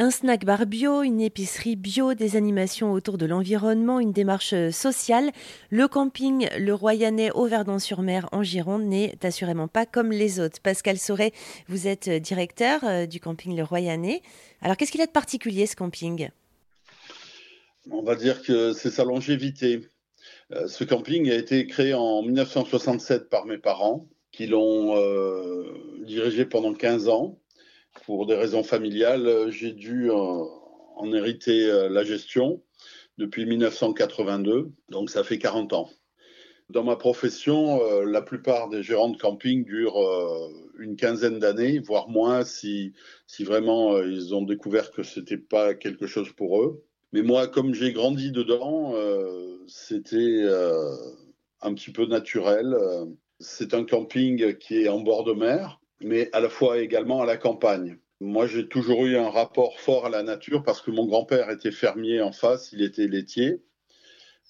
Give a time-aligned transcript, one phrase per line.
[0.00, 5.32] Un snack bar bio, une épicerie bio, des animations autour de l'environnement, une démarche sociale.
[5.70, 10.60] Le camping Le Royanais au Verdon-sur-Mer en Gironde n'est assurément pas comme les autres.
[10.62, 11.32] Pascal Sauret,
[11.66, 14.22] vous êtes directeur euh, du camping Le Royanais.
[14.62, 16.28] Alors qu'est-ce qu'il a de particulier ce camping?
[17.90, 19.80] On va dire que c'est sa longévité.
[20.52, 25.64] Euh, ce camping a été créé en 1967 par mes parents qui l'ont euh,
[26.06, 27.36] dirigé pendant 15 ans
[28.04, 32.62] pour des raisons familiales, euh, j'ai dû en, hériter euh, la gestion
[33.16, 35.90] depuis 1982, donc ça fait 40 ans.
[36.70, 39.98] Dans ma profession, euh, la plupart des gérants de camping durent
[40.78, 42.92] une quinzaine d'années, voire moins si
[43.40, 46.84] vraiment ils ont découvert que ce n'était pas quelque chose pour eux.
[47.12, 48.94] Mais moi, comme j'ai grandi dedans,
[49.66, 50.44] c'était
[51.62, 52.76] un petit peu naturel.
[53.40, 57.26] C'est un camping qui est en bord de mer, mais à la fois également à
[57.26, 57.98] la campagne.
[58.20, 61.70] Moi, j'ai toujours eu un rapport fort à la nature parce que mon grand-père était
[61.70, 63.62] fermier en face, il était laitier.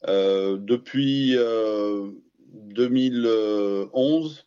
[0.07, 1.37] Euh, depuis
[2.53, 4.45] 2011, euh,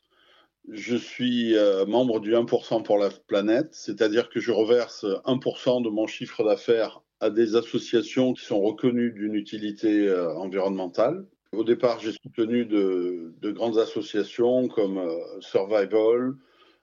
[0.70, 5.90] je suis euh, membre du 1% pour la planète, c'est-à-dire que je reverse 1% de
[5.90, 11.28] mon chiffre d'affaires à des associations qui sont reconnues d'une utilité environnementale.
[11.52, 15.00] Au départ, j'ai soutenu de, de, grandes associations comme
[15.40, 16.34] Survival,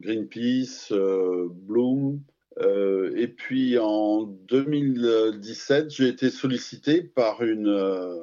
[0.00, 2.22] Greenpeace, euh, Bloom.
[2.58, 8.16] Euh, et puis en 2017, j'ai été sollicité par une, euh,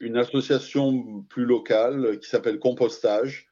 [0.00, 3.48] une association plus locale qui s'appelle Compostage,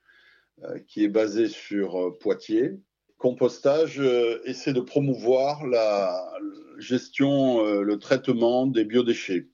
[0.87, 2.79] qui est basée sur Poitiers.
[3.19, 4.01] Compostage
[4.45, 6.33] essaie de promouvoir la
[6.79, 9.49] gestion, le traitement des biodéchets.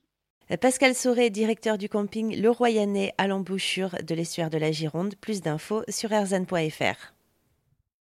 [0.59, 5.15] Pascal Sauret, directeur du camping Le Royanais à l'embouchure de l'estuaire de la Gironde.
[5.15, 7.13] Plus d'infos sur erzan.fr.